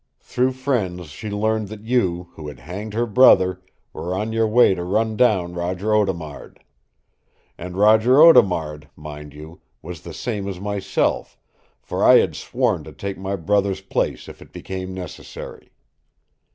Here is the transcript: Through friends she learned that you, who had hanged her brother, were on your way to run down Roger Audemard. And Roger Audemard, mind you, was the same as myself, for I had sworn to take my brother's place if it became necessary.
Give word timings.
Through 0.19 0.53
friends 0.53 1.09
she 1.09 1.29
learned 1.29 1.67
that 1.67 1.83
you, 1.85 2.29
who 2.33 2.47
had 2.47 2.57
hanged 2.61 2.95
her 2.95 3.05
brother, 3.05 3.61
were 3.93 4.15
on 4.15 4.33
your 4.33 4.47
way 4.47 4.73
to 4.73 4.83
run 4.83 5.15
down 5.15 5.53
Roger 5.53 5.95
Audemard. 5.95 6.63
And 7.55 7.77
Roger 7.77 8.19
Audemard, 8.19 8.89
mind 8.95 9.35
you, 9.35 9.61
was 9.83 10.01
the 10.01 10.15
same 10.15 10.47
as 10.47 10.59
myself, 10.59 11.37
for 11.83 12.03
I 12.03 12.17
had 12.17 12.35
sworn 12.35 12.83
to 12.85 12.91
take 12.93 13.19
my 13.19 13.35
brother's 13.35 13.81
place 13.81 14.27
if 14.27 14.41
it 14.41 14.51
became 14.51 14.95
necessary. 14.95 15.71